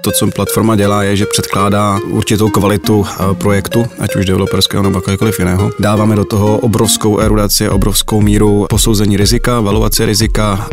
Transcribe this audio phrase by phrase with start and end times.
[0.00, 4.98] To, co platforma dělá, je, že předkládá určitou kvalitu eh, projektu, ať už developerského nebo
[4.98, 5.70] jakékoliv jiného.
[5.78, 10.68] Dáváme do toho obrovskou erudaci, obrovskou míru posouzení rizika, valuace rizika.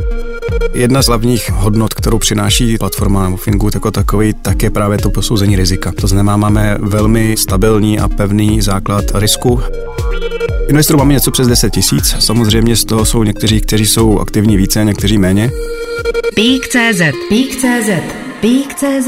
[0.73, 5.09] Jedna z hlavních hodnot, kterou přináší platforma nebo Fingood jako takový, tak je právě to
[5.09, 5.91] posouzení rizika.
[5.91, 9.61] To znamená, máme velmi stabilní a pevný základ risku.
[10.69, 14.85] Investorů máme něco přes 10 tisíc, samozřejmě z toho jsou někteří, kteří jsou aktivní více,
[14.85, 15.51] někteří méně.
[16.35, 19.07] Pík.cz Pík.cz Pík.cz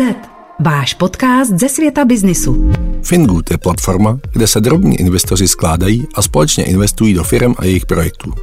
[0.59, 2.72] Váš podcast ze světa biznisu.
[3.04, 7.85] Fingood je platforma, kde se drobní investoři skládají a společně investují do firm a jejich
[7.85, 8.34] projektů.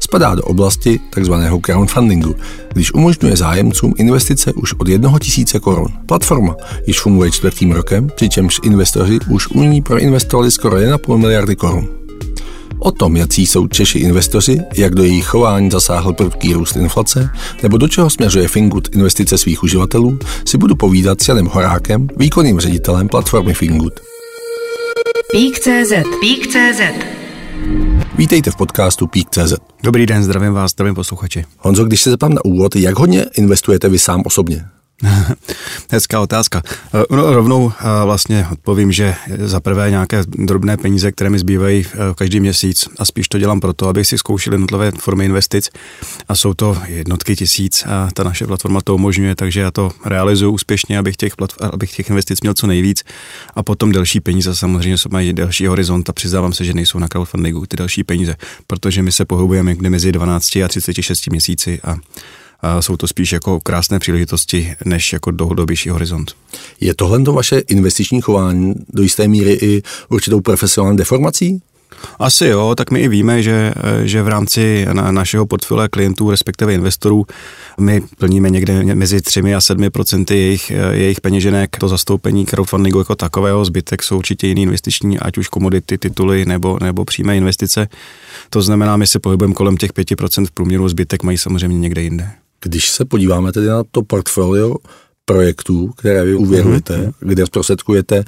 [0.00, 1.32] Spadá do oblasti tzv.
[1.60, 2.34] crowdfundingu,
[2.72, 5.88] když umožňuje zájemcům investice už od 1 tisíce korun.
[6.06, 6.56] Platforma
[6.86, 12.05] již funguje čtvrtým rokem, přičemž investoři už u ní proinvestovali skoro 1,5 miliardy korun.
[12.78, 17.30] O tom, jaký jsou Češi investoři, jak do jejich chování zasáhl prudký růst inflace,
[17.62, 22.60] nebo do čeho směřuje Fingood investice svých uživatelů, si budu povídat s Janem Horákem, výkonným
[22.60, 24.00] ředitelem platformy Fingood.
[25.32, 26.80] Pík.cz Pík.cz
[28.14, 29.54] Vítejte v podcastu Pík.cz.
[29.82, 31.44] Dobrý den, zdravím vás, zdravím posluchači.
[31.58, 34.64] Honzo, když se zeptám na úvod, jak hodně investujete vy sám osobně?
[35.90, 36.62] Hezká otázka.
[37.10, 41.96] No, rovnou eh, vlastně odpovím, že za prvé nějaké drobné peníze, které mi zbývají eh,
[42.14, 45.70] každý měsíc a spíš to dělám proto, abych si zkoušel jednotlivé formy investic
[46.28, 50.52] a jsou to jednotky tisíc a ta naše platforma to umožňuje, takže já to realizuju
[50.52, 51.32] úspěšně, abych těch,
[51.72, 53.04] abych těch investic měl co nejvíc
[53.54, 57.66] a potom další peníze samozřejmě mají další horizont a přiznávám se, že nejsou na crowdfundingu
[57.66, 58.36] ty další peníze,
[58.66, 61.96] protože my se pohybujeme někde mezi 12 a 36 měsíci a
[62.80, 66.34] jsou to spíš jako krásné příležitosti, než jako dlouhodobější horizont.
[66.80, 71.62] Je tohle to vaše investiční chování do jisté míry i určitou profesionální deformací?
[72.18, 76.74] Asi jo, tak my i víme, že, že v rámci na našeho portfolia klientů, respektive
[76.74, 77.26] investorů,
[77.80, 83.14] my plníme někde mezi 3 a 7 procenty jejich, jejich peněženek, to zastoupení crowdfundingu jako
[83.14, 87.88] takového, zbytek jsou určitě jiný investiční, ať už komodity, tituly nebo, nebo přímé investice.
[88.50, 92.30] To znamená, my se pohybujeme kolem těch 5% v průměru, zbytek mají samozřejmě někde jinde.
[92.62, 94.74] Když se podíváme tedy na to portfolio
[95.24, 97.12] projektů, které vy uvěrujete, mm-hmm.
[97.20, 98.24] kde zprostředkujete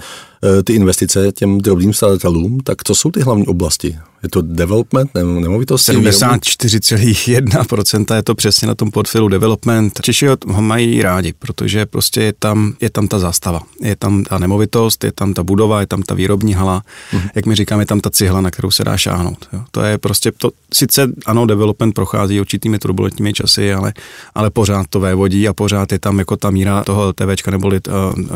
[0.64, 3.98] ty investice těm drobným stadatelům, tak co jsou ty hlavní oblasti?
[4.22, 5.92] Je to development nebo nemovitosti?
[5.92, 10.00] 74,1% je to přesně na tom portfoliu development.
[10.02, 13.60] Češi ho mají rádi, protože prostě je tam, je tam ta zástava.
[13.80, 16.82] Je tam ta nemovitost, je tam ta budova, je tam ta výrobní hala.
[17.12, 17.30] Mm-hmm.
[17.34, 19.48] Jak my říkáme, je tam ta cihla, na kterou se dá šáhnout.
[19.52, 19.60] Jo.
[19.70, 23.92] To je prostě, to, sice ano, development prochází určitými turbulentními časy, ale,
[24.34, 27.80] ale pořád to vévodí a pořád je tam jako ta míra toho TVčka nebo eh,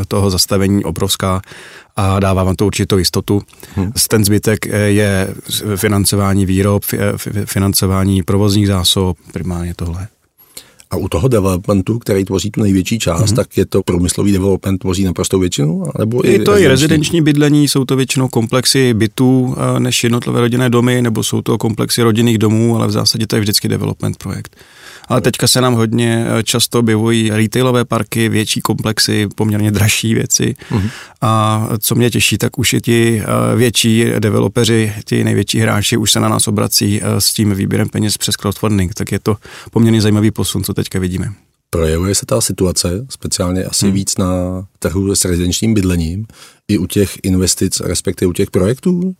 [0.08, 1.42] toho zastavení obrovská
[1.96, 3.42] a dává vám to určitou jistotu.
[3.74, 3.92] Hmm.
[4.08, 5.34] Ten zbytek eh, je
[5.76, 6.84] financování výrob,
[7.44, 10.08] financování provozních zásob, primárně tohle.
[10.92, 13.36] A u toho developmentu, který tvoří tu největší část, mm-hmm.
[13.36, 15.84] tak je to průmyslový development tvoří naprostou většinu?
[15.98, 20.40] Nebo je i to i rezidenční bydlení, jsou to většinou komplexy bytů eh, než jednotlivé
[20.40, 24.16] rodinné domy, nebo jsou to komplexy rodinných domů, ale v zásadě to je vždycky development
[24.16, 24.56] projekt.
[25.12, 30.54] Ale teďka se nám hodně eh, často objevují retailové parky, větší komplexy, poměrně dražší věci.
[30.70, 30.90] Mm-hmm.
[31.20, 36.12] A co mě těší, tak už je ti eh, větší developeři, ti největší hráči už
[36.12, 38.94] se na nás obrací eh, s tím výběrem peněz přes crowdfunding.
[38.94, 39.36] Tak je to
[39.70, 41.32] poměrně zajímavý posun, co teďka vidíme.
[41.70, 43.94] Projevuje se ta situace, speciálně asi hmm.
[43.94, 44.26] víc na
[44.78, 46.26] trhu s rezidenčním bydlením,
[46.68, 49.14] i u těch investic, respektive u těch projektů?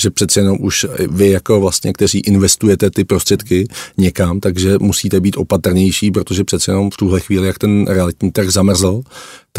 [0.00, 5.36] Že přece jenom už vy jako vlastně, kteří investujete ty prostředky někam, takže musíte být
[5.36, 9.02] opatrnější, protože přece jenom v tuhle chvíli, jak ten realitní trh zamrzl,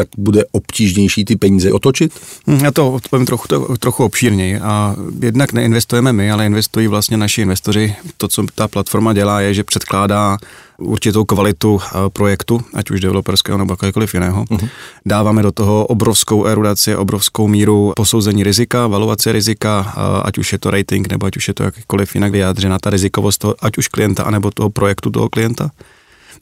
[0.00, 2.12] tak bude obtížnější ty peníze otočit?
[2.46, 4.58] Hm, já to odpovím trochu, to, trochu obšírněji.
[4.58, 7.94] A jednak neinvestujeme my, ale investují vlastně naši investoři.
[8.16, 10.38] To, co ta platforma dělá, je, že předkládá
[10.78, 14.44] určitou kvalitu eh, projektu, ať už developerského nebo jakékoliv jiného.
[14.44, 14.68] Uh-huh.
[15.06, 20.58] Dáváme do toho obrovskou erudaci, obrovskou míru posouzení rizika, valuace rizika, eh, ať už je
[20.58, 23.88] to rating, nebo ať už je to jakkoliv jinak vyjádřena ta rizikovost toho, ať už
[23.88, 25.70] klienta, anebo toho projektu toho klienta.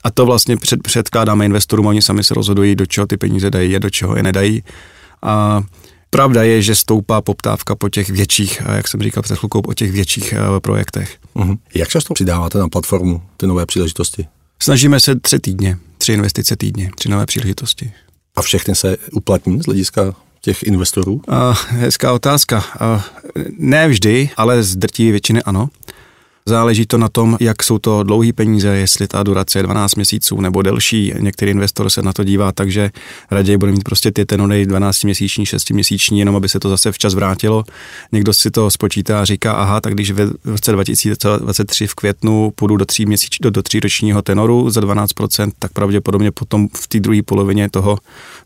[0.04, 3.76] A to vlastně před, předkládáme investorům, oni sami se rozhodují, do čeho ty peníze dají
[3.76, 4.62] a do čeho je nedají.
[5.22, 5.62] A
[6.10, 9.92] Pravda je, že stoupá poptávka po těch větších, jak jsem říkal před chvilkou, po těch
[9.92, 11.16] větších eh, projektech.
[11.36, 11.58] Uh-huh.
[11.74, 14.26] Jak často přidáváte na platformu ty nové příležitosti?
[14.62, 17.92] Snažíme se tři týdně, tři investice týdně, tři nové příležitosti.
[18.36, 21.12] A všechny se uplatní z hlediska těch investorů?
[21.12, 22.64] Uh, hezká otázka.
[22.80, 23.02] Uh,
[23.58, 25.68] ne vždy, ale z drtí většiny ano.
[26.48, 30.40] Záleží to na tom, jak jsou to dlouhé peníze, jestli ta durace je 12 měsíců
[30.40, 31.12] nebo delší.
[31.18, 32.90] Některý investor se na to dívá tak, že
[33.30, 36.92] raději bude mít prostě ty tenory 12 měsíční, 6 měsíční, jenom aby se to zase
[36.92, 37.64] včas vrátilo.
[38.12, 42.76] Někdo si to spočítá a říká, aha, tak když v roce 2023 v květnu půjdu
[42.76, 47.22] do tří, měsíč, do, do ročního tenoru za 12%, tak pravděpodobně potom v té druhé
[47.22, 47.98] polovině toho,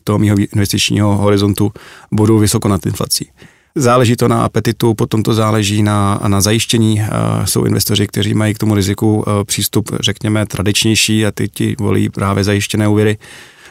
[0.03, 1.71] toho mého investičního horizontu
[2.11, 3.29] budu vysoko nad inflací.
[3.75, 7.01] Záleží to na apetitu, potom to záleží na, na zajištění.
[7.45, 12.43] Jsou investoři, kteří mají k tomu riziku přístup, řekněme, tradičnější a ty ti volí právě
[12.43, 13.17] zajištěné úvěry.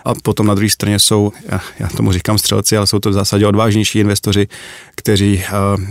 [0.04, 1.32] A potom na druhé straně jsou,
[1.78, 4.48] já tomu říkám střelci, ale jsou to v zásadě odvážnější investoři,
[4.96, 5.42] kteří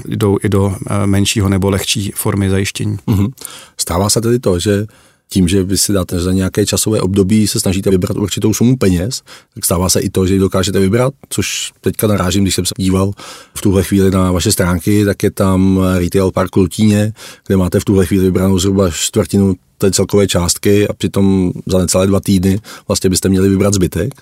[0.05, 0.75] jdou i do
[1.05, 2.97] menšího nebo lehčí formy zajištění.
[3.07, 3.31] Mm-hmm.
[3.77, 4.85] Stává se tedy to, že
[5.33, 9.21] tím, že vy si dáte za nějaké časové období, se snažíte vybrat určitou sumu peněz,
[9.55, 12.73] tak stává se i to, že ji dokážete vybrat, což teďka narážím, když jsem se
[12.77, 13.11] díval
[13.55, 17.13] v tuhle chvíli na vaše stránky, tak je tam Retail Park Lutíně,
[17.47, 22.07] kde máte v tuhle chvíli vybranou zhruba čtvrtinu té celkové částky a přitom za necelé
[22.07, 24.13] dva týdny vlastně byste měli vybrat zbytek.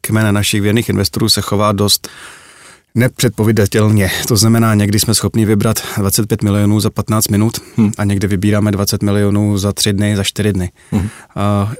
[0.00, 2.08] Kmene našich věrných investorů se chová dost
[2.98, 4.10] nepředpovědatelně.
[4.28, 7.92] To znamená, někdy jsme schopni vybrat 25 milionů za 15 minut hmm.
[7.98, 10.70] a někdy vybíráme 20 milionů za 3 dny, za 4 dny.
[10.90, 11.08] Hmm.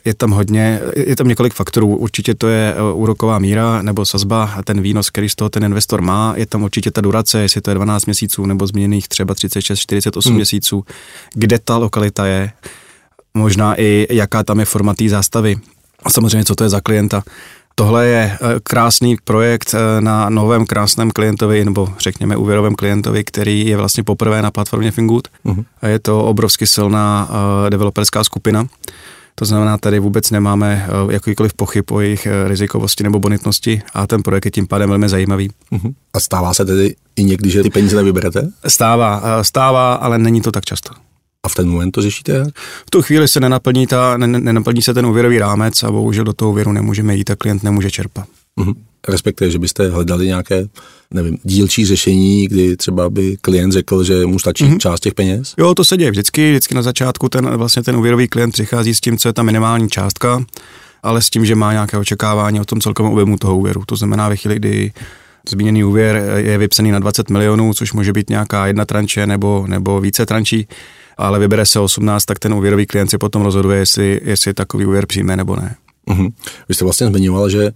[0.05, 1.97] Je tam hodně, je tam několik faktorů.
[1.97, 6.03] Určitě to je e, úroková míra nebo sazba, ten výnos, který z toho ten investor
[6.03, 6.35] má.
[6.37, 10.31] Je tam určitě ta durace, jestli to je 12 měsíců nebo změněných třeba 36, 48
[10.31, 10.37] hmm.
[10.37, 10.85] měsíců.
[11.35, 12.51] Kde ta lokalita je,
[13.35, 15.57] možná i jaká tam je forma té zástavy.
[16.03, 17.23] A samozřejmě, co to je za klienta.
[17.79, 23.67] Tohle je eh, krásný projekt eh, na novém krásném klientovi, nebo řekněme úvěrovém klientovi, který
[23.67, 25.29] je vlastně poprvé na platformě Fingood.
[25.47, 25.65] Uh-huh.
[25.87, 28.67] Je to obrovsky silná uh, developerská skupina.
[29.35, 34.45] To znamená, tady vůbec nemáme jakýkoliv pochyb o jejich rizikovosti nebo bonitnosti a ten projekt
[34.45, 35.51] je tím pádem velmi zajímavý.
[35.73, 35.95] Uh-huh.
[36.15, 38.49] A stává se tedy i někdy, že ty peníze nevyberete?
[38.67, 41.08] Stává, stává, ale není to tak často.
[41.49, 42.45] A v ten moment to řešíte
[42.87, 46.33] V tu chvíli se nenaplní, ta, ne, nenaplní se ten úvěrový rámec a bohužel do
[46.33, 48.27] toho úvěru nemůžeme jít a klient nemůže čerpat.
[48.61, 48.75] Mm-hmm.
[49.09, 50.67] Respektive, že byste hledali nějaké,
[51.11, 54.79] nevím, dílčí řešení, kdy třeba by klient řekl, že mu stačí mm-hmm.
[54.79, 55.55] část těch peněz?
[55.59, 56.51] Jo, to se děje vždycky.
[56.51, 59.89] Vždycky na začátku ten, vlastně ten úvěrový klient přichází s tím, co je ta minimální
[59.89, 60.45] částka,
[61.03, 63.83] ale s tím, že má nějaké očekávání o tom celkovém objemu toho úvěru.
[63.87, 64.93] To znamená ve chvíli, kdy
[65.49, 70.01] zmíněný úvěr je vypsaný na 20 milionů, což může být nějaká jedna tranče nebo, nebo
[70.01, 70.69] více trančí,
[71.19, 75.07] ale vybere se 18, tak ten úvěrový klient si potom rozhoduje, jestli, jestli takový úvěr
[75.07, 75.77] přijme nebo ne.
[76.11, 76.33] Uh-huh.
[76.69, 77.71] Vy jste vlastně zmiňoval, že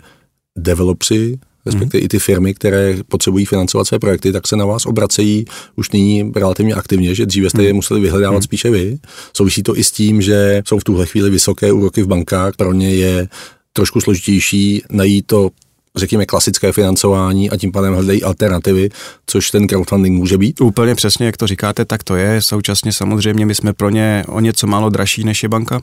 [0.59, 2.05] developři, respektive uh-huh.
[2.05, 5.45] i ty firmy, které potřebují financovat své projekty, tak se na vás obracejí
[5.77, 8.45] už nyní relativně aktivně, že dříve jste je museli vyhledávat uh-huh.
[8.45, 8.99] spíše vy.
[9.37, 12.73] Souvisí to i s tím, že jsou v tuhle chvíli vysoké úroky v bankách, pro
[12.73, 13.29] ně je
[13.73, 15.51] trošku složitější najít to
[15.97, 18.89] řekněme, klasické financování a tím pádem hledají alternativy,
[19.27, 20.61] což ten crowdfunding může být?
[20.61, 22.43] Úplně přesně, jak to říkáte, tak to je.
[22.43, 25.81] Současně samozřejmě my jsme pro ně o něco málo dražší než je banka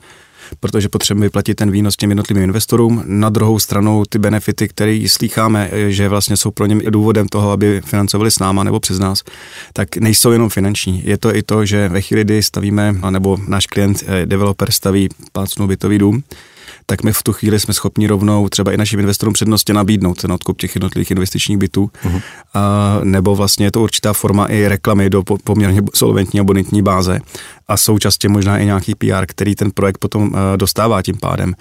[0.60, 3.02] protože potřebujeme vyplatit ten výnos těm jednotlivým investorům.
[3.06, 7.80] Na druhou stranu ty benefity, které slýcháme, že vlastně jsou pro ně důvodem toho, aby
[7.84, 9.22] financovali s náma nebo přes nás,
[9.72, 11.02] tak nejsou jenom finanční.
[11.04, 15.08] Je to i to, že ve chvíli, kdy stavíme, nebo náš klient, eh, developer staví
[15.32, 16.22] plácnou bytový dům,
[16.90, 20.32] tak my v tu chvíli jsme schopni rovnou třeba i našim investorům přednostně nabídnout ten
[20.32, 21.90] odkup těch jednotlivých investičních bytů.
[22.04, 22.22] Uh-huh.
[22.54, 27.20] A, nebo vlastně je to určitá forma i reklamy do poměrně solventní a bonitní báze
[27.68, 31.54] a současně možná i nějaký PR, který ten projekt potom eh, dostává tím pádem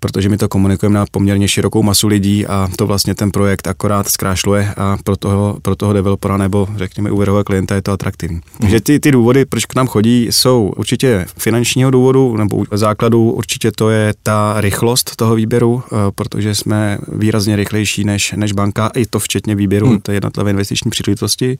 [0.00, 4.08] protože my to komunikujeme na poměrně širokou masu lidí a to vlastně ten projekt akorát
[4.08, 8.36] zkrášluje a pro toho, pro toho developera nebo řekněme úvěrového klienta je to atraktivní.
[8.36, 8.42] Mm.
[8.60, 13.72] Takže ty, ty důvody, proč k nám chodí, jsou určitě finančního důvodu nebo základu, určitě
[13.72, 19.06] to je ta rychlost toho výběru, eh, protože jsme výrazně rychlejší než, než banka, i
[19.06, 20.00] to včetně výběru mm.
[20.00, 21.58] té jednotlivé investiční příležitosti,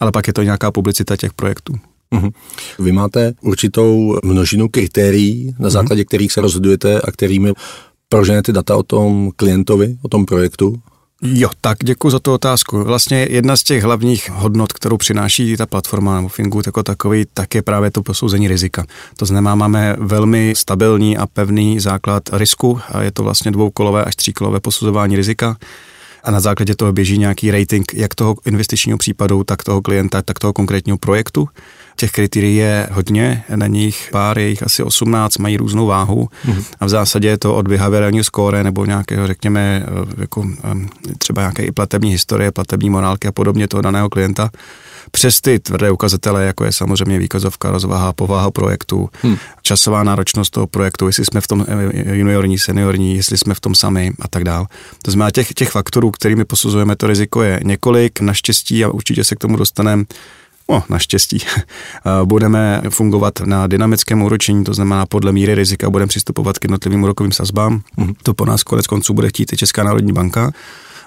[0.00, 1.74] ale pak je to nějaká publicita těch projektů.
[2.10, 2.30] Uhum.
[2.78, 7.52] Vy máte určitou množinu kritérií, na základě kterých se rozhodujete a kterými
[8.08, 10.80] proženete data o tom klientovi, o tom projektu?
[11.22, 12.84] Jo, tak děkuji za tu otázku.
[12.84, 17.54] Vlastně jedna z těch hlavních hodnot, kterou přináší ta platforma nebo Fingood jako takový, tak
[17.54, 18.86] je právě to posouzení rizika.
[19.16, 24.16] To znamená, máme velmi stabilní a pevný základ risku a je to vlastně dvoukolové až
[24.16, 25.56] tříkolové posuzování rizika
[26.24, 30.38] a na základě toho běží nějaký rating jak toho investičního případu, tak toho klienta, tak
[30.38, 31.48] toho konkrétního projektu.
[31.96, 36.64] Těch kritérií je hodně, na nich pár, je jich asi 18, mají různou váhu mm-hmm.
[36.80, 40.46] a v zásadě je to od behaviorálního skóre nebo nějakého, řekněme, eh, jako,
[41.18, 44.50] třeba nějaké i platební historie, platební morálky a podobně toho daného klienta
[45.10, 49.36] přes ty tvrdé ukazatele, jako je samozřejmě výkazovka, rozvaha, povaha projektu, hmm.
[49.62, 53.74] časová náročnost toho projektu, jestli jsme v tom eh, juniorní, seniorní, jestli jsme v tom
[53.74, 54.66] sami a tak dál.
[55.02, 59.36] To znamená, těch, těch faktorů, kterými posuzujeme to riziko, je několik, naštěstí a určitě se
[59.36, 60.04] k tomu dostaneme
[60.70, 61.38] no, naštěstí,
[62.24, 67.32] budeme fungovat na dynamickém úročení, to znamená podle míry rizika budeme přistupovat k jednotlivým úrokovým
[67.32, 67.80] sazbám.
[67.96, 68.14] Mm.
[68.22, 70.52] To po nás konec konců bude chtít i Česká národní banka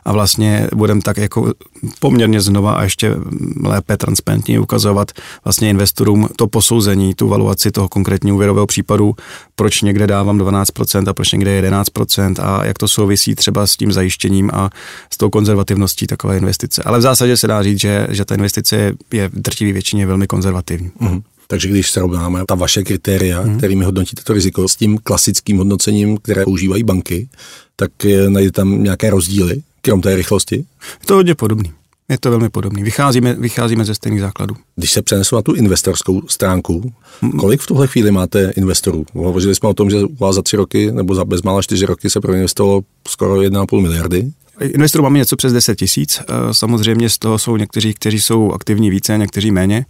[0.06, 1.54] a vlastně budeme tak jako
[2.00, 3.16] poměrně znova a ještě
[3.64, 5.12] lépe transparentně ukazovat
[5.44, 9.16] vlastně investorům to posouzení, tu valuaci toho konkrétního úvěrového případu,
[9.56, 13.92] proč někde dávám 12% a proč někde 11% a jak to souvisí třeba s tím
[13.92, 14.70] zajištěním a
[15.10, 16.84] s tou konzervativností takové investice.
[16.86, 20.28] Ale v zásadě se dá říct, že, že ta investice je v drtivé většině velmi
[20.28, 20.92] konzervativní.
[21.02, 21.22] Mm-hmm.
[21.52, 23.58] Takže když srovnáme ta vaše kritéria, hmm.
[23.58, 27.30] kterými hodnotíte to riziko, s tím klasickým hodnocením, které používají banky,
[27.76, 27.92] tak
[28.30, 29.62] najdete tam nějaké rozdíly?
[29.82, 30.56] Krom té rychlosti?
[30.56, 31.74] Je to hodně podobný.
[32.10, 32.84] Je to velmi podobný.
[32.84, 34.56] Vycházíme, vycházíme ze stejných základů.
[34.76, 36.94] Když se přenesu na tu investorskou stránku,
[37.40, 39.06] kolik v tuhle chvíli máte investorů?
[39.14, 42.10] Hovořili jsme o tom, že u vás za tři roky nebo za bezmála čtyři roky
[42.10, 44.32] se proinvestovalo skoro 1,5 miliardy.
[44.62, 46.20] Investorů máme něco přes 10 tisíc.
[46.20, 49.86] Eh, samozřejmě z toho jsou někteří, kteří jsou aktivní více, někteří méně.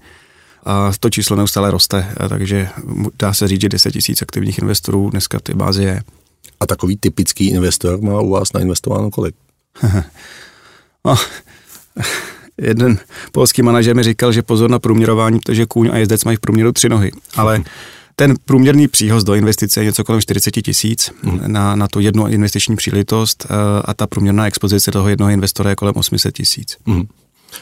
[0.66, 2.70] A to číslo neustále roste, eh, takže
[3.20, 6.02] dá se říct, že 10 tisíc aktivních investorů dneska v té bázi je.
[6.60, 9.36] A takový typický investor má u vás nainvestováno kolik?
[11.06, 11.16] no,
[12.58, 13.00] jeden
[13.32, 16.72] polský manažer mi říkal, že pozor na průměrování, protože kůň a jezdec mají v průměru
[16.72, 17.64] tři nohy, ale
[18.16, 21.40] ten průměrný příhoz do investice je něco kolem 40 tisíc mm.
[21.48, 23.54] na, na tu jednu investiční příležitost eh,
[23.86, 26.78] a ta průměrná expozice toho jednoho investora je kolem 800 tisíc.
[26.86, 27.08] Mm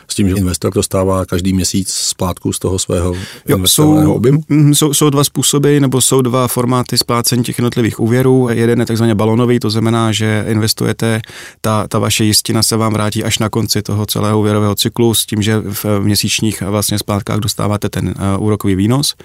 [0.07, 3.15] s tím, že investor dostává každý měsíc splátku z toho svého
[3.47, 4.43] jo, jsou, objemu?
[4.49, 8.47] Mm, jsou, jsou dva způsoby, nebo jsou dva formáty splácení těch jednotlivých úvěrů.
[8.51, 11.21] Jeden je takzvaně balonový, to znamená, že investujete,
[11.61, 15.25] ta, ta vaše jistina se vám vrátí až na konci toho celého úvěrového cyklu s
[15.25, 19.15] tím, že v měsíčních vlastně splátkách dostáváte ten uh, úrokový výnos.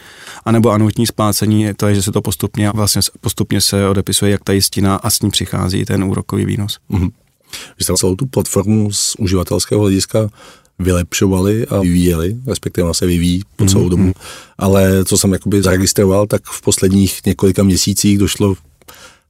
[0.44, 4.44] A nebo anuitní splácení, to je, že se to postupně, vlastně postupně se odepisuje, jak
[4.44, 6.78] ta jistina a s ní přichází ten úrokový výnos.
[6.90, 7.10] Mm-hmm.
[7.78, 10.28] Vy jste celou tu platformu z uživatelského hlediska
[10.78, 13.90] vylepšovali a vyvíjeli, respektive se vyvíjí po celou mm-hmm.
[13.90, 14.12] dobu.
[14.58, 18.54] Ale co jsem jakoby zaregistroval, tak v posledních několika měsících došlo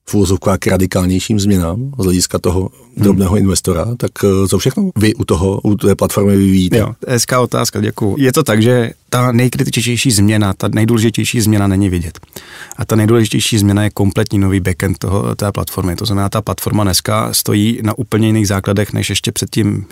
[0.09, 3.39] v úvozovkách k radikálnějším změnám z hlediska toho drobného hmm.
[3.39, 6.79] investora, tak eh, co všechno vy u toho, u té platformy vyvíjíte?
[6.79, 8.17] Jo, hezká otázka, děkuji.
[8.19, 12.19] Je to tak, že ta nejkritičtější změna, ta nejdůležitější změna není vidět.
[12.77, 15.97] A ta nejdůležitější změna je kompletní nový backend toho, té platformy.
[15.97, 19.87] To znamená, ta platforma dneska stojí na úplně jiných základech, než ještě před tím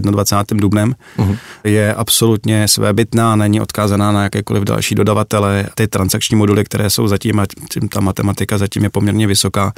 [0.00, 0.60] 21.
[0.60, 0.94] dubnem.
[1.18, 1.36] Uh-huh.
[1.64, 5.66] Je absolutně svébytná, není odkázaná na jakékoliv další dodavatele.
[5.74, 7.46] Ty transakční moduly, které jsou zatím, a
[7.88, 9.72] ta matematika zatím je poměrně vysoká,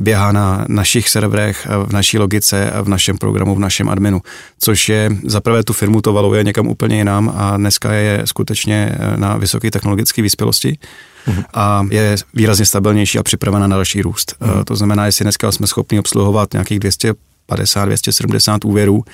[0.00, 4.22] běhá na našich serverech, v naší logice, v našem programu, v našem adminu,
[4.58, 9.16] což je zaprvé tu firmu to valuje někam úplně jinam a dneska je skutečně eh,
[9.16, 10.78] na vysoké technologické vyspělosti
[11.26, 11.44] uh-huh.
[11.54, 14.36] a je výrazně stabilnější a připravena na další růst.
[14.40, 14.64] Uh-huh.
[14.64, 19.04] To znamená, jestli dneska jsme schopni obsluhovat nějakých 250, 270 úvěrů,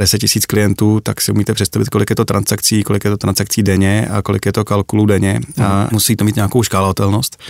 [0.00, 3.62] 10 tisíc klientů, tak si umíte představit, kolik je to transakcí, kolik je to transakcí
[3.62, 5.40] denně a kolik je to kalkulů denně.
[5.64, 5.88] A mhm.
[5.92, 7.42] musí to mít nějakou škálovatelnost.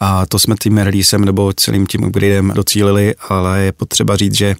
[0.00, 4.56] A to jsme tím releasem nebo celým tím upgradem docílili, ale je potřeba říct, že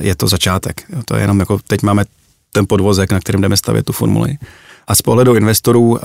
[0.00, 0.82] je to začátek.
[1.04, 2.04] To je jenom jako teď máme
[2.52, 4.36] ten podvozek, na kterém jdeme stavět tu formuli.
[4.86, 6.00] A z pohledu investorů eh,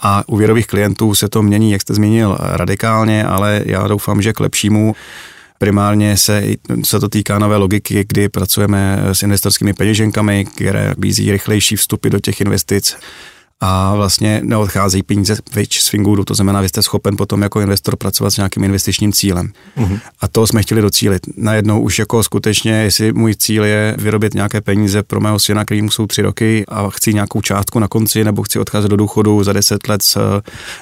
[0.00, 4.40] a úvěrových klientů se to mění, jak jste zmínil, radikálně, ale já doufám, že k
[4.40, 4.94] lepšímu.
[5.58, 6.42] Primárně se,
[6.84, 12.20] se to týká nové logiky, kdy pracujeme s investorskými peněženkami, které bízí rychlejší vstupy do
[12.20, 12.96] těch investic
[13.60, 17.96] a vlastně neodcházejí peníze větší z Fingudu, to znamená, vy jste schopen potom jako investor
[17.96, 19.52] pracovat s nějakým investičním cílem.
[19.76, 20.00] Uh-huh.
[20.20, 21.22] A to jsme chtěli docílit.
[21.36, 25.82] Najednou už jako skutečně, jestli můj cíl je vyrobit nějaké peníze pro mého syna, který
[25.82, 29.44] mu jsou tři roky a chci nějakou částku na konci, nebo chci odcházet do důchodu
[29.44, 30.22] za deset let s uh,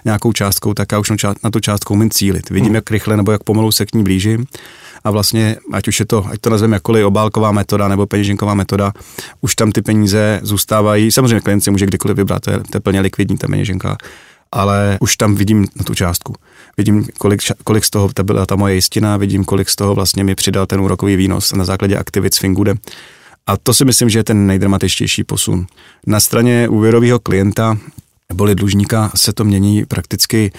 [0.05, 1.12] nějakou částkou, tak já už
[1.45, 2.50] na tu částku umím cílit.
[2.50, 2.75] Vidím, uh-huh.
[2.75, 4.47] jak rychle nebo jak pomalu se k ní blížím
[5.04, 8.92] a vlastně, ať už je to, ať to nazveme jakkoliv obálková metoda nebo peněženková metoda,
[9.40, 11.12] už tam ty peníze zůstávají.
[11.12, 13.97] Samozřejmě klient si může kdykoliv vybrat, to je, to je plně likvidní ta peněženka,
[14.52, 16.35] ale už tam vidím na tu částku.
[16.76, 20.25] Vidím, kolik, kolik z toho ta byla ta moje jistina, vidím, kolik z toho vlastně
[20.25, 22.75] mi přidal ten úrokový výnos na základě aktivit s Fingude.
[23.47, 25.66] A to si myslím, že je ten nejdramatičtější posun.
[26.06, 27.78] Na straně úvěrového klienta
[28.33, 30.53] neboli dlužníka se to mění prakticky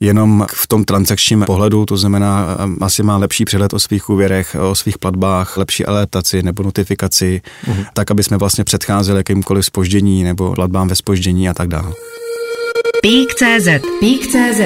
[0.00, 4.74] jenom v tom transakčním pohledu, to znamená, asi má lepší přehled o svých úvěrech, o
[4.74, 7.86] svých platbách, lepší alertaci nebo notifikaci, uh-huh.
[7.94, 11.92] tak, aby jsme vlastně předcházeli jakýmkoliv spoždění nebo platbám ve spoždění a tak dále.
[13.02, 13.68] Pík.cz
[14.00, 14.60] Pík.cz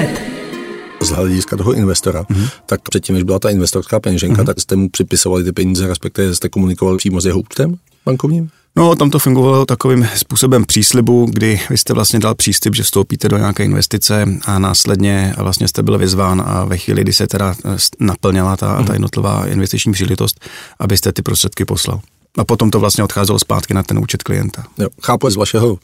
[1.01, 2.49] z hlediska toho investora, mm-hmm.
[2.65, 4.45] tak předtím, než byla ta investorská peněženka, mm-hmm.
[4.45, 8.49] tak jste mu připisovali ty peníze, respektive jste komunikovali přímo s jeho účtem bankovním?
[8.77, 13.29] No, tam to fungovalo takovým způsobem příslibu, kdy vy jste vlastně dal příslib, že vstoupíte
[13.29, 17.55] do nějaké investice a následně vlastně jste byl vyzván a ve chvíli, kdy se teda
[17.99, 18.93] naplněla ta, ta mhm.
[18.93, 20.45] jednotlivá investiční příležitost,
[20.79, 21.99] abyste ty prostředky poslal.
[22.37, 24.63] A potom to vlastně odcházelo zpátky na ten účet klienta.
[24.77, 25.77] Jo, chápu z vašeho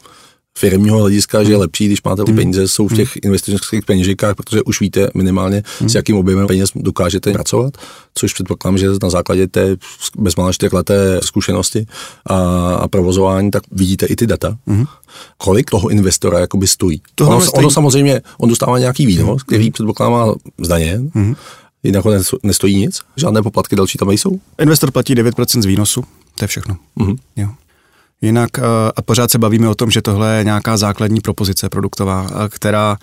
[0.58, 4.62] firmního hlediska, že je lepší, když máte ty peníze, jsou v těch investičních peněžikách, protože
[4.62, 7.76] už víte minimálně, s jakým objemem peněz dokážete pracovat,
[8.14, 9.76] což předpokládám, že na základě té
[10.18, 11.86] bezmála čtyřleté zkušenosti
[12.26, 12.36] a,
[12.74, 14.56] a provozování, tak vidíte i ty data.
[15.38, 17.02] Kolik toho investora jakoby stojí?
[17.14, 17.58] Toho ono, stojí.
[17.58, 19.70] ono samozřejmě, on dostává nějaký výnos, který
[20.62, 21.34] zdaněn, mm.
[21.82, 22.04] jinak
[22.42, 24.40] nestojí nic, žádné poplatky další tam nejsou.
[24.60, 26.02] Investor platí 9% z výnosu,
[26.34, 26.76] to je všechno.
[26.96, 27.16] Mm.
[27.36, 27.48] Jo.
[28.22, 28.62] Jinak eh,
[28.96, 32.96] a pořád se bavíme o tom, že tohle je nějaká základní propozice produktová, eh, která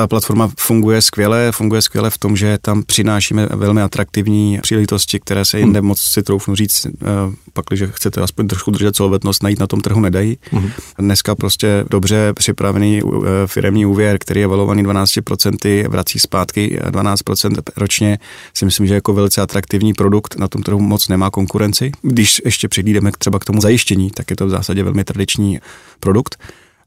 [0.00, 5.44] ta platforma funguje skvěle, funguje skvěle v tom, že tam přinášíme velmi atraktivní příležitosti, které
[5.44, 5.88] se jinde hmm.
[5.88, 7.06] moc si troufnu říct, eh,
[7.52, 10.38] pak, když chcete aspoň trošku držet solvetnost, najít na tom trhu nedají.
[10.50, 10.70] Hmm.
[10.98, 18.18] Dneska prostě dobře připravený eh, firemní úvěr, který je valovaný 12%, vrací zpátky 12% ročně,
[18.54, 21.92] si myslím, že jako velice atraktivní produkt na tom trhu moc nemá konkurenci.
[22.02, 25.60] Když ještě přihlídeme třeba k tomu zajištění, tak je to v zásadě velmi tradiční
[26.00, 26.36] produkt.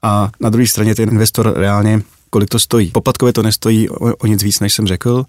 [0.01, 2.01] A na druhé straně ten investor reálně
[2.33, 2.91] kolik to stojí.
[2.91, 5.25] Poplatkově to nestojí o, o nic víc, než jsem řekl.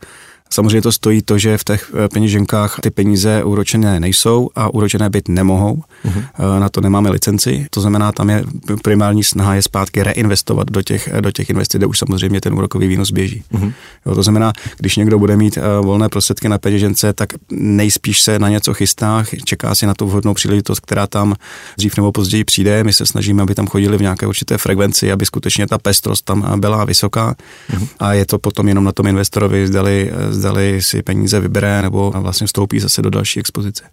[0.55, 5.11] Samozřejmě to stojí to, že v těch eh, peněženkách ty peníze úročené nejsou a úročené
[5.11, 5.83] být nemohou.
[6.05, 6.61] Uh-huh.
[6.61, 8.45] Na to nemáme licenci, to znamená, tam je
[8.83, 12.87] primární snaha je zpátky reinvestovat do těch, do těch investic, kde už samozřejmě ten úrokový
[12.87, 13.43] výnos běží.
[13.53, 13.73] Uh-huh.
[14.07, 18.49] Jo, to znamená, když někdo bude mít volné prostředky na peněžence, tak nejspíš se na
[18.49, 21.35] něco chystá, čeká si na tu vhodnou příležitost, která tam
[21.79, 22.85] dřív nebo později přijde.
[22.85, 26.61] My se snažíme, aby tam chodili v nějaké určité frekvenci, aby skutečně ta pestrost tam
[26.61, 27.35] byla vysoká
[27.73, 27.89] uh-huh.
[27.99, 30.44] a je to potom jenom na tom investorovi, zdali, zdali
[30.79, 33.85] si peníze vybere nebo vlastně vstoupí zase do další expozice.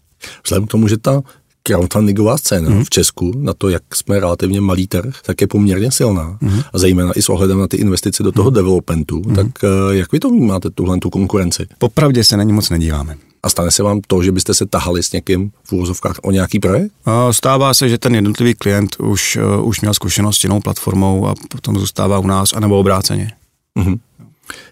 [0.43, 1.22] Vzhledem k tomu, že ta
[1.63, 2.84] crowdfundingová scéna mm.
[2.84, 6.38] v Česku, na to, jak jsme relativně malý trh, tak je poměrně silná.
[6.41, 6.62] Mm.
[6.74, 8.55] A zejména i s ohledem na ty investice do toho mm.
[8.55, 9.22] developmentu.
[9.25, 9.36] Mm.
[9.36, 11.67] Tak eh, jak vy to vnímáte, tuhle tu konkurenci?
[11.77, 13.15] Popravdě se na ní moc nedíváme.
[13.43, 16.60] A stane se vám to, že byste se tahali s někým v úvozovkách o nějaký
[16.60, 16.91] projekt?
[17.31, 21.34] Stává se, že ten jednotlivý klient už, uh, už měl zkušenost s jinou platformou a
[21.50, 23.31] potom zůstává u nás, anebo obráceně.
[23.79, 24.00] Mm-hmm.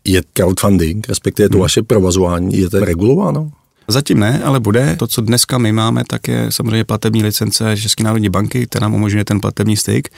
[0.03, 1.61] Je crowdfunding, respektive to hmm.
[1.61, 3.51] vaše provozování, je to regulováno?
[3.87, 4.95] Zatím ne, ale bude.
[4.99, 8.93] To, co dneska my máme, tak je samozřejmě platební licence České národní banky, která nám
[8.93, 10.09] umožňuje ten platební styk.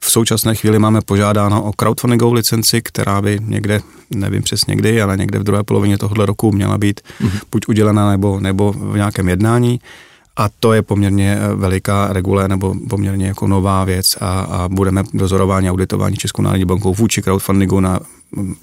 [0.00, 3.80] V současné chvíli máme požádáno o crowdfundingovou licenci, která by někde,
[4.10, 7.40] nevím přesně kdy, ale někde v druhé polovině tohoto roku měla být mm-hmm.
[7.52, 9.80] buď udělena nebo, nebo v nějakém jednání.
[10.36, 15.04] A to je poměrně eh, veliká regule nebo poměrně jako nová věc a, a budeme
[15.14, 18.00] dozorování a auditování Českou národní bankou vůči crowdfundingu na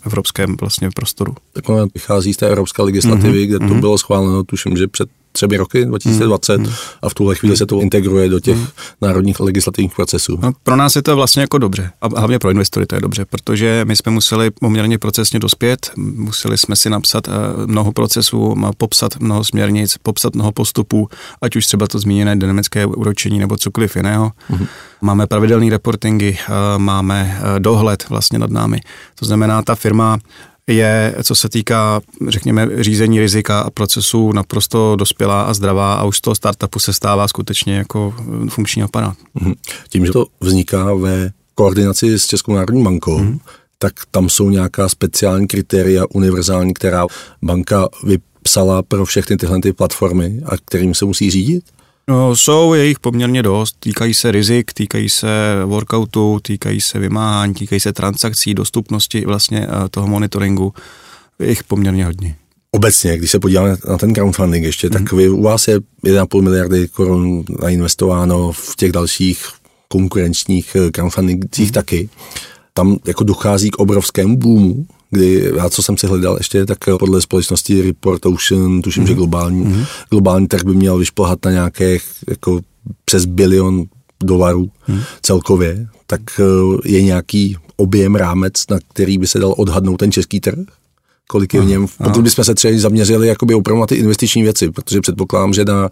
[0.06, 1.36] evropském vlastně prostoru.
[1.54, 3.48] Tak ono vychází z té evropské legislativy, mm-hmm.
[3.48, 3.80] kde to mm-hmm.
[3.80, 6.68] bylo schváleno, tuším, že před třemi roky, 2020, mm.
[7.02, 8.68] a v tuhle chvíli se to integruje do těch mm.
[9.02, 10.40] národních legislativních procesů.
[10.42, 13.26] No, pro nás je to vlastně jako dobře, a hlavně pro investory to je dobře,
[13.26, 17.32] protože my jsme museli poměrně procesně dospět, museli jsme si napsat eh,
[17.66, 21.10] mnoho procesů, popsat mnoho směrnic, popsat mnoho postupů,
[21.42, 24.32] ať už třeba to zmíněné dynamické úročení nebo cokoliv jiného.
[24.50, 24.66] Mm.
[25.02, 28.82] Máme pravidelné reportingy, eh, máme eh, dohled vlastně nad námi.
[29.20, 30.20] To znamená, ta firma
[30.68, 36.18] je, co se týká, řekněme, řízení rizika a procesu naprosto dospělá a zdravá a už
[36.18, 38.14] z toho startupu se stává skutečně jako
[38.50, 39.16] funkční aparát.
[39.34, 39.54] Mhm.
[39.90, 43.40] Tím, že to vzniká ve koordinaci s Českou národní bankou, mm.
[43.80, 47.08] tak tam jsou nějaká speciální kritéria univerzální, která
[47.44, 51.64] banka vypsala pro všechny tyhle ty platformy a kterým se musí řídit?
[52.08, 53.76] No, jsou, je jich poměrně dost.
[53.80, 55.28] Týkají se rizik, týkají se
[55.66, 60.74] workoutu, týkají se vymáhání, týkají se transakcí, dostupnosti vlastně eh, toho monitoringu.
[61.40, 62.36] Je jich poměrně hodně.
[62.72, 64.94] Obecně, když se podíváme na ten crowdfunding ještě, mm.
[64.94, 65.18] tak mhm.
[65.18, 69.46] vy, u vás je 1,5 miliardy korun nainvestováno v těch dalších
[69.88, 71.74] konkurenčních eh, crowdfundingcích mm.
[71.74, 72.10] taky.
[72.74, 77.22] Tam jako dochází k obrovskému boomu kdy já, co jsem si hledal ještě, tak podle
[77.22, 79.08] společnosti Report Ocean, tuším, mm-hmm.
[79.08, 79.18] že mhm.
[79.18, 79.86] globální, mm-hmm.
[80.10, 82.60] globální trh by měl vyšplhat na nějakých jako
[83.06, 83.84] přes bilion
[84.24, 85.04] dolarů mm-hmm.
[85.22, 86.44] celkově, tak eh,
[86.90, 90.60] je nějaký objem, rámec, na který by se dal odhadnout ten český trh?
[91.28, 91.88] kolik je v něm.
[92.04, 95.90] Potom bychom se třeba zaměřili jakoby opravdu na ty investiční věci, protože předpokládám, že na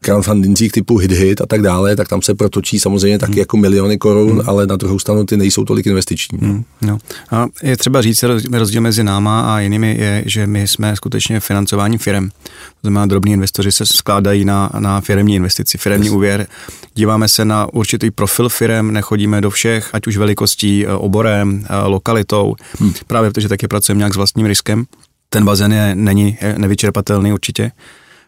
[0.00, 3.38] crowdfundingcích typu hit hit a tak dále, tak tam se protočí samozřejmě taky hmm.
[3.38, 4.42] jako miliony korun, hmm.
[4.46, 6.38] ale na druhou stranu ty nejsou tolik investiční.
[6.38, 6.64] Hmm.
[6.82, 6.98] No.
[7.30, 11.98] A je třeba říct, rozdíl mezi náma a jinými je, že my jsme skutečně financování
[11.98, 12.28] firm.
[12.28, 12.34] To
[12.82, 16.14] znamená, drobní investoři se skládají na, na firmní investici, firmní yes.
[16.14, 16.46] úvěr.
[16.94, 21.86] Díváme se na určitý profil firm, nechodíme do všech, ať už velikostí, e, oborem, e,
[21.86, 22.92] lokalitou, hmm.
[23.06, 24.84] právě protože taky pracujeme nějak s vlastním riskem.
[25.30, 27.72] Ten bazén je, není je nevyčerpatelný určitě.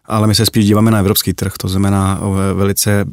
[0.07, 2.21] Ale my se spíš díváme na evropský trh, to znamená
[2.55, 3.05] velice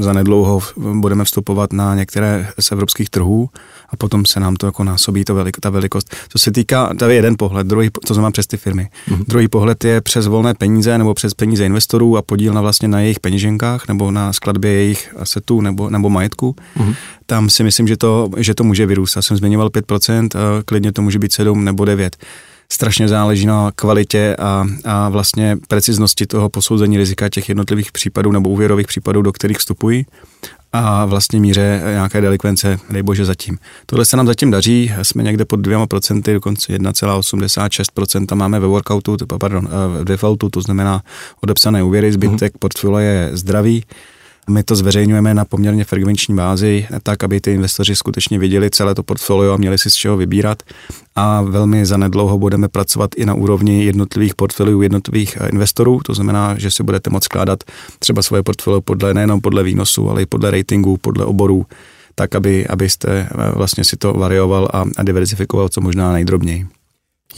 [0.00, 3.48] zanedlouho budeme vstupovat na některé z evropských trhů
[3.88, 6.16] a potom se nám to jako násobí to velik, ta velikost.
[6.28, 8.88] Co se týká, to je jeden pohled, druhý, to znamená přes ty firmy.
[9.08, 9.24] Mm-hmm.
[9.28, 13.00] Druhý pohled je přes volné peníze nebo přes peníze investorů a podíl na vlastně na
[13.00, 16.56] jejich peněženkách nebo na skladbě jejich asetů nebo, nebo majetku.
[16.76, 16.94] Mm-hmm.
[17.26, 19.16] Tam si myslím, že to, že to může vyrůst.
[19.16, 20.28] Já jsem zmiňoval 5%,
[20.64, 22.16] klidně to může být 7 nebo 9
[22.72, 28.50] strašně záleží na kvalitě a, a vlastně preciznosti toho posouzení rizika těch jednotlivých případů nebo
[28.50, 30.06] úvěrových případů, do kterých vstupují
[30.72, 33.58] a vlastně míře nějaké delikvence, dej bože zatím.
[33.86, 39.16] Tohle se nám zatím daří, jsme někde pod dvěma procenty, dokonce 1,86% máme ve workoutu,
[39.40, 39.68] pardon,
[40.00, 41.02] v defaultu, to znamená
[41.40, 42.58] odepsané úvěry, zbytek mm-hmm.
[42.58, 43.84] portfolio je zdravý.
[44.48, 49.02] My to zveřejňujeme na poměrně frekvenční bázi, tak, aby ty investoři skutečně viděli celé to
[49.02, 50.62] portfolio a měli si z čeho vybírat.
[51.16, 56.00] A velmi zanedlouho budeme pracovat i na úrovni jednotlivých portfoliů jednotlivých eh, investorů.
[56.04, 57.64] To znamená, že si budete moct skládat
[57.98, 61.66] třeba svoje portfolio podle, nejenom podle výnosu, ale i podle ratingu, podle oborů,
[62.14, 66.77] tak, aby, abyste eh, vlastně si to varioval a, a diversifikoval co možná nejdrobněji.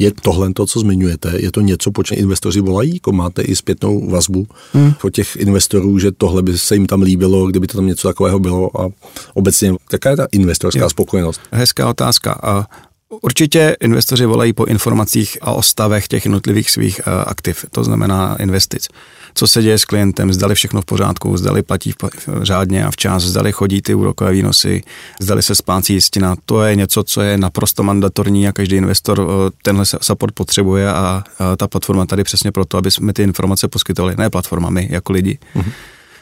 [0.00, 2.94] Je tohle to, co zmiňujete, je to něco, po čem investoři volají?
[2.94, 4.92] Jako máte i zpětnou vazbu hmm.
[5.00, 8.38] po těch investorů, že tohle by se jim tam líbilo, kdyby to tam něco takového
[8.38, 8.88] bylo a
[9.34, 10.90] obecně, jaká je ta investorská jo.
[10.90, 11.40] spokojenost?
[11.52, 12.32] Hezká otázka.
[12.42, 12.66] A
[13.22, 18.36] Určitě investoři volají po informacích a o stavech těch jednotlivých svých eh, aktiv, to znamená
[18.40, 18.88] investic.
[19.34, 21.94] Co se děje s klientem, zdali všechno v pořádku, zdali platí
[22.42, 24.82] řádně a včas, zdali chodí ty úrokové výnosy,
[25.20, 26.36] zdali se splácí jistina.
[26.46, 29.28] To je něco, co je naprosto mandatorní a každý investor
[29.62, 31.24] tenhle support potřebuje a
[31.56, 34.14] ta platforma tady přesně proto, aby jsme ty informace poskytovali.
[34.18, 35.38] Ne platforma, my jako lidi.
[35.56, 35.72] Mm-hmm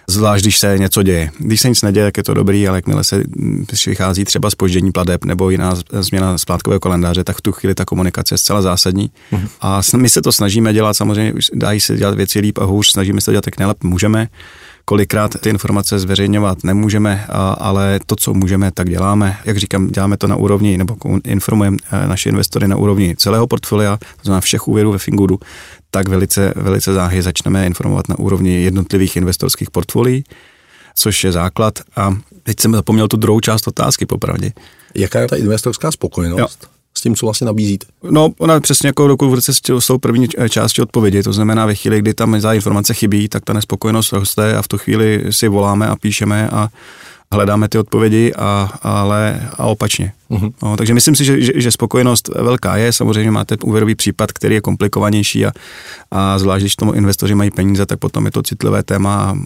[0.09, 1.31] zvlášť když se něco děje.
[1.39, 3.25] Když se nic neděje, tak je to dobrý, ale jakmile se
[3.87, 8.35] vychází třeba spoždění pladeb nebo jiná změna splátkového kalendáře, tak v tu chvíli ta komunikace
[8.35, 9.11] je zcela zásadní.
[9.33, 9.49] Mm-hmm.
[9.61, 13.21] A my se to snažíme dělat, samozřejmě dají se dělat věci líp a hůř, snažíme
[13.21, 14.29] se to dělat tak nejlépe můžeme.
[14.89, 17.27] Kolikrát ty informace zveřejňovat nemůžeme,
[17.59, 19.37] ale to, co můžeme, tak děláme.
[19.45, 23.97] Jak říkám, děláme to na úrovni, nebo informujeme eh, naše investory na úrovni celého portfolia,
[23.97, 25.39] to znamená všech úvěrů ve Fingudu,
[25.91, 30.25] tak velice, velice záhy začneme informovat na úrovni jednotlivých investorských portfolií,
[30.95, 31.79] což je základ.
[31.97, 34.53] A teď jsem zapomněl tu druhou část otázky, popravdě.
[34.95, 36.59] Jaká je ta investorská spokojenost?
[36.63, 37.87] Jo s tím, co vlastně nabízíte?
[38.11, 42.15] No, ona přesně jako ruce s tou první části odpovědi, to znamená ve chvíli, kdy
[42.15, 45.97] tam za informace chybí, tak ta nespokojenost roste a v tu chvíli si voláme a
[45.97, 46.69] píšeme a
[47.33, 50.13] hledáme ty odpovědi, a, ale a opačně.
[50.31, 50.53] Uh-huh.
[50.63, 52.93] No, takže myslím si, že, že, že spokojenost velká je.
[52.93, 55.53] Samozřejmě máte úvěrový případ, který je komplikovanější a,
[56.11, 59.37] a zvlášť, když tomu investoři mají peníze, tak potom je to citlivé téma a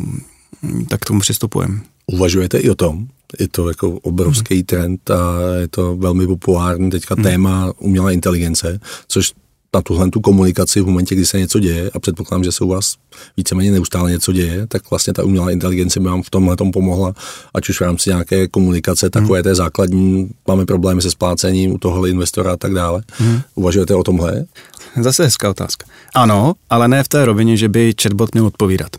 [0.88, 1.80] tak k tomu přistupujeme.
[2.06, 3.06] Uvažujete i o tom?
[3.40, 4.66] Je to jako obrovský uh-huh.
[4.66, 7.22] trend a je to velmi populární teďka uh-huh.
[7.22, 9.32] téma umělá inteligence, což
[9.74, 12.68] na tuhle tu komunikaci v momentě, kdy se něco děje a předpokládám, že se u
[12.68, 12.94] vás
[13.36, 17.14] víceméně neustále něco děje, tak vlastně ta umělá inteligence by vám v tomhle tom pomohla,
[17.54, 19.44] ať už v rámci nějaké komunikace, takové hmm.
[19.44, 23.02] té základní, máme problémy se splácením u tohohle investora a tak dále.
[23.12, 23.40] Hmm.
[23.54, 24.44] Uvažujete o tomhle?
[25.00, 25.86] Zase hezká otázka.
[26.14, 28.96] Ano, ale ne v té rovině, že by chatbot měl odpovídat.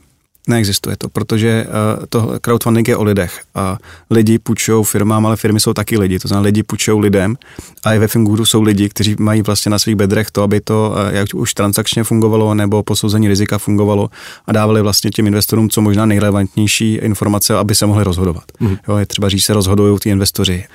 [0.47, 3.41] Neexistuje to, protože uh, to crowdfunding je o lidech.
[3.55, 3.77] A
[4.09, 6.19] lidi půjčují firmám, ale firmy jsou taky lidi.
[6.19, 7.35] To znamená, lidi půjčují lidem
[7.83, 10.95] a i ve Finguru jsou lidi, kteří mají vlastně na svých bedrech to, aby to
[10.95, 14.09] uh, jak už transakčně fungovalo nebo posouzení rizika fungovalo
[14.47, 18.43] a dávali vlastně těm investorům co možná nejrelevantnější informace, aby se mohli rozhodovat.
[18.59, 18.77] Mm.
[18.87, 20.65] Jo, je třeba říct, se rozhodují ty investoři.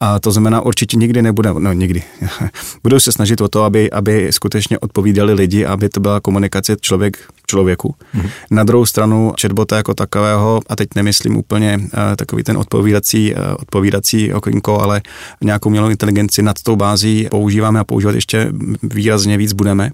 [0.00, 2.02] A to znamená, určitě nikdy nebude, no nikdy.
[2.82, 7.18] Budou se snažit o to, aby, aby skutečně odpovídali lidi, aby to byla komunikace člověk
[7.46, 7.94] člověku.
[8.14, 8.30] Mm-hmm.
[8.50, 13.40] Na druhou stranu chatbota jako takového, a teď nemyslím úplně uh, takový ten odpovídací, uh,
[13.58, 15.02] odpovídací okénko, ale
[15.44, 19.90] nějakou mělou inteligenci nad tou bází používáme a používat ještě výrazně víc budeme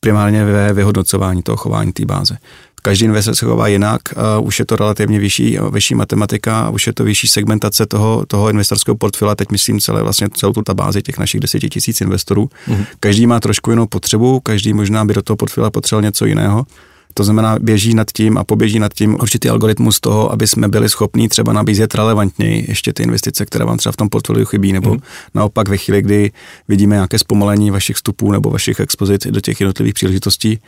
[0.00, 2.38] primárně ve vyhodnocování toho chování té báze.
[2.86, 4.00] Každý investor se chová jinak,
[4.38, 8.50] uh, už je to relativně vyšší, vyšší matematika, už je to vyšší segmentace toho, toho
[8.50, 12.50] investorského portfila, teď myslím celé, vlastně celou tu bázi těch našich deseti tisíc investorů.
[12.68, 12.86] Mm-hmm.
[13.00, 16.66] Každý má trošku jinou potřebu, každý možná by do toho portfila potřeboval něco jiného.
[17.14, 20.88] To znamená, běží nad tím a poběží nad tím určitý algoritmus toho, aby jsme byli
[20.88, 24.94] schopní třeba nabízet relevantněji ještě ty investice, které vám třeba v tom portfoliu chybí, nebo
[24.94, 25.00] mm.
[25.34, 26.32] naopak ve chvíli, kdy
[26.68, 30.58] vidíme nějaké zpomalení vašich vstupů nebo vašich expozic do těch jednotlivých příležitostí,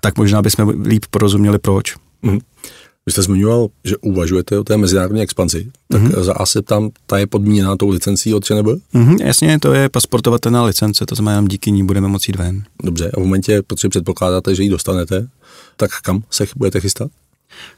[0.00, 1.94] tak možná bychom líp porozuměli proč.
[2.22, 2.38] Mm.
[3.06, 6.22] Vy jste zmiňoval, že uvažujete o té mezinárodní expanzi, tak mm-hmm.
[6.22, 8.66] za asi tam ta je podmíněná tou licencí od ČNB?
[8.94, 12.62] Mm-hmm, jasně, to je pasportovatelná licence, to znamená, díky ní budeme moci jít ven.
[12.82, 15.28] Dobře, a v momentě, protože předpokládáte, že ji dostanete,
[15.76, 17.10] tak kam se budete chystat?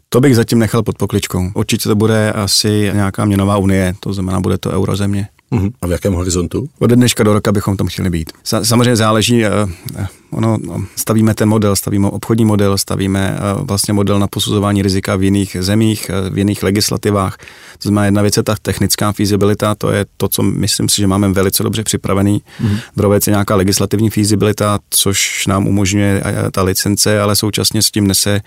[0.08, 1.50] To bych zatím nechal pod pokličkou.
[1.54, 5.28] Určitě to bude asi nějaká měnová unie, to znamená, bude to eurozemě.
[5.52, 5.70] Uh-huh.
[5.82, 6.68] A v jakém horizontu?
[6.78, 8.32] Od dneška do roka bychom tam chtěli být.
[8.42, 9.50] Samozřejmě záleží, eh,
[9.98, 14.82] eh, ono, no, stavíme ten model, stavíme obchodní model, stavíme eh, vlastně model na posuzování
[14.82, 17.36] rizika v jiných zemích, v jiných legislativách.
[17.78, 21.06] To znamená, jedna věc je ta technická feasibilita, to je to, co myslím si, že
[21.06, 22.42] máme velice dobře připravený.
[22.62, 22.78] Uh-huh.
[22.96, 28.06] Druhá věc je nějaká legislativní feasibilita, což nám umožňuje ta licence, ale současně s tím
[28.06, 28.40] nese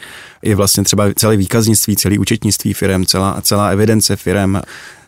[0.44, 4.58] i vlastně třeba celé výkaznictví, celé účetnictví firm, celá, celá evidence firm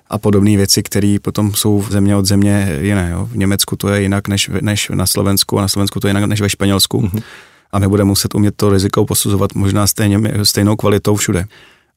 [0.09, 3.09] a podobné věci, které potom jsou země od země jiné.
[3.11, 3.25] Jo.
[3.31, 6.25] V Německu to je jinak než, než na Slovensku a na Slovensku to je jinak
[6.25, 7.01] než ve Španělsku.
[7.01, 7.23] Mm-hmm.
[7.71, 11.45] A my budeme muset umět to riziko posuzovat možná stejně, stejnou kvalitou všude.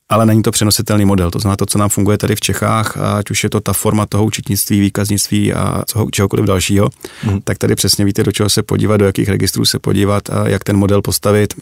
[0.09, 1.31] Ale není to přenositelný model.
[1.31, 4.07] To znamená to, co nám funguje tady v Čechách, ať už je to ta forma
[4.07, 6.91] toho učitnictví, výkaznictví a čehokoliv dalšího,
[7.25, 7.41] mm.
[7.41, 10.65] tak tady přesně víte, do čeho se podívat, do jakých registrů se podívat a jak
[10.65, 11.55] ten model postavit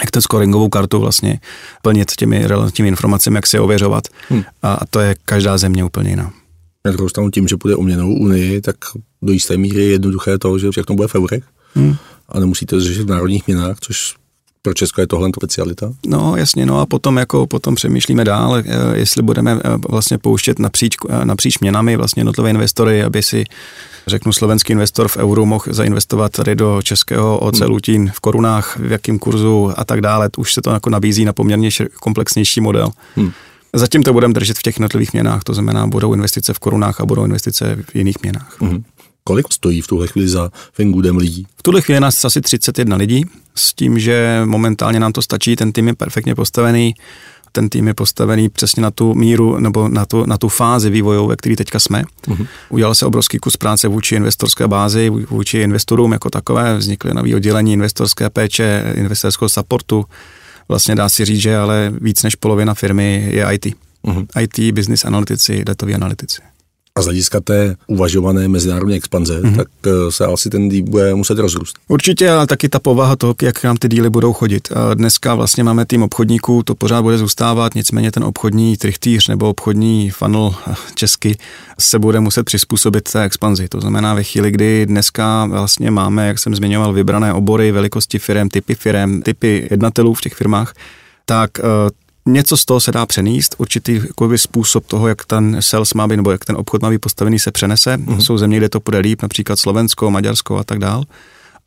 [0.00, 1.40] jak to scoringovou kartu vlastně
[1.82, 4.04] plnit těmi relevantními informacemi, jak se ověřovat.
[4.28, 4.42] Hmm.
[4.62, 6.32] A to je každá země úplně jiná.
[6.84, 8.76] Na druhou stranu tím, že bude o měnovou unii, tak
[9.22, 11.96] do jisté míry je jednoduché to, že všechno bude v eurech hmm.
[12.28, 14.14] a nemusíte řešit v národních měnách, což
[14.62, 15.92] pro Česko je tohle specialita?
[16.06, 20.58] No jasně, no a potom jako potom přemýšlíme dál, eh, jestli budeme eh, vlastně pouštět
[20.58, 23.44] napříč, eh, napříč měnami vlastně jednotlivé investory, aby si
[24.08, 28.08] řeknu, slovenský investor v euru mohl zainvestovat tady do českého OC hmm.
[28.08, 30.30] V korunách, v jakém kurzu a tak dále.
[30.36, 32.90] Už se to jako nabízí na poměrně komplexnější model.
[33.16, 33.32] Hmm.
[33.72, 37.06] Zatím to budeme držet v těch jednotlivých měnách, to znamená, budou investice v korunách a
[37.06, 38.56] budou investice v jiných měnách.
[38.60, 38.84] Hmm.
[39.24, 41.46] Kolik stojí v tuhle chvíli za Fingudem lidí?
[41.56, 45.72] V tuhle chvíli nás asi 31 lidí, s tím, že momentálně nám to stačí, ten
[45.72, 46.94] tým je perfektně postavený
[47.58, 51.28] ten tým je postavený přesně na tu míru nebo na tu, na tu fázi vývojovou,
[51.28, 52.02] ve které teďka jsme.
[52.26, 52.46] Uh-huh.
[52.68, 57.72] Udělal se obrovský kus práce vůči investorské bázi, vůči investorům jako takové, vznikly nové oddělení
[57.72, 60.04] investorské péče, investorského supportu.
[60.68, 63.66] Vlastně dá si říct, že ale víc než polovina firmy je IT.
[64.04, 64.26] Uh-huh.
[64.40, 66.40] IT, business analytici, datoví analytici.
[66.98, 69.56] A z hlediska té uvažované mezinárodní expanze, mm-hmm.
[69.56, 71.76] tak eh, se asi ten díl bude muset rozrůst.
[71.88, 74.68] Určitě, ale taky ta povaha toho, jak nám ty díly budou chodit.
[74.72, 79.48] A dneska vlastně máme tým obchodníků, to pořád bude zůstávat, nicméně ten obchodní trichtýř nebo
[79.48, 81.38] obchodní funnel eh, česky
[81.78, 83.68] se bude muset přizpůsobit té expanzi.
[83.68, 88.48] To znamená ve chvíli, kdy dneska vlastně máme, jak jsem zmiňoval, vybrané obory, velikosti firm,
[88.48, 90.74] typy firm, typy jednatelů v těch firmách,
[91.26, 91.62] tak eh,
[92.28, 96.16] něco z toho se dá přenést, určitý jakoby, způsob toho, jak ten sales má být,
[96.16, 97.96] nebo jak ten obchod má být postavený, se přenese.
[97.96, 98.18] Mm-hmm.
[98.18, 101.04] Jsou země, kde to půjde líp, například Slovensko, Maďarsko a tak dál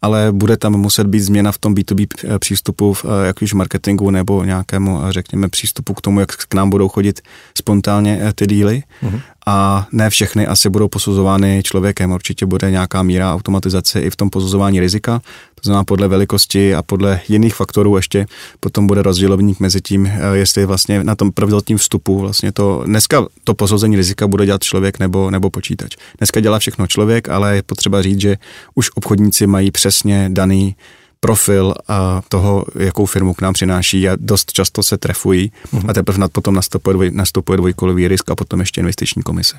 [0.02, 4.10] ale bude tam muset být změna v tom B2B eh, přístupu, eh, jak už marketingu
[4.10, 7.21] nebo nějakému, eh, řekněme, přístupu k tomu, jak k nám budou chodit
[7.58, 8.84] spontánně ty díly.
[9.04, 9.21] Uh-huh.
[9.45, 12.12] A ne všechny asi budou posuzovány člověkem.
[12.12, 15.21] Určitě bude nějaká míra automatizace i v tom posuzování rizika.
[15.56, 18.25] To znamená podle velikosti a podle jiných faktorů ještě
[18.60, 23.54] potom bude rozdělovník mezi tím, jestli vlastně na tom prvotním vstupu vlastně to, dneska to
[23.54, 25.95] posouzení rizika bude dělat člověk nebo, nebo počítač.
[26.17, 28.38] Dneska dělá všechno člověk, ale je potřeba říct, že
[28.75, 30.75] už obchodníci mají přes přesně daný
[31.24, 35.90] profil a toho, jakou firmu k nám přináší a dost často se trefují uh-huh.
[35.90, 39.56] a teprve potom nastupuje, dvoj, nastupuje dvojkolový risk a potom ještě investiční komise.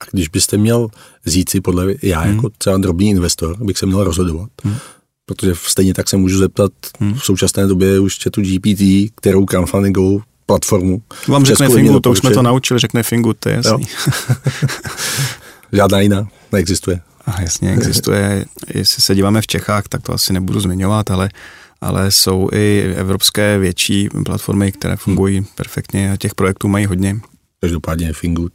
[0.00, 0.88] A když byste měl
[1.26, 2.36] říci podle, já hmm.
[2.36, 4.76] jako třeba drobný investor, bych se měl rozhodovat, hmm.
[5.26, 7.14] protože stejně tak se můžu zeptat hmm.
[7.14, 11.02] v současné době už tu GPT, kterou crowdfundingovou platformu.
[11.28, 13.84] Vám řekne Fingu, to už jsme to naučili, řekne Fingu, to je jasný.
[15.72, 17.00] Žádná jiná neexistuje.
[17.26, 21.28] A jasně existuje, jestli se díváme v Čechách, tak to asi nebudu zmiňovat, ale,
[21.80, 25.46] ale jsou i evropské větší platformy, které fungují hmm.
[25.54, 27.20] perfektně a těch projektů mají hodně.
[27.60, 28.52] Každopádně Fingood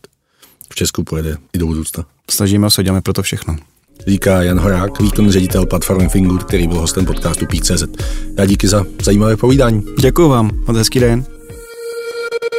[0.69, 2.05] v Česku pojede i do budoucna.
[2.29, 3.57] Snažíme se, děláme pro to všechno.
[4.07, 7.83] Říká Jan Horák, výkonný ředitel platformy Fingood, který byl hostem podcastu Peak.cz.
[8.37, 9.83] Já díky za zajímavé povídání.
[9.99, 11.25] Děkuji vám, od hezký den.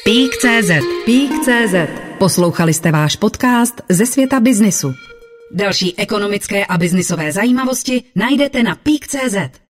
[0.05, 0.71] Peak.cz
[1.07, 4.95] Peak.cz Poslouchali jste váš podcast ze světa biznisu.
[5.51, 9.61] Další ekonomické a biznisové zajímavosti najdete na peak.cz.